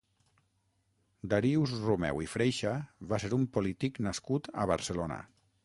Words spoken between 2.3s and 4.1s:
Freixa va ser un polític